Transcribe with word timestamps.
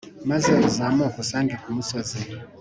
maze 0.29 0.49
uzamuke 0.67 1.17
unsange 1.21 1.55
ku 1.61 1.69
musozi. 1.75 2.19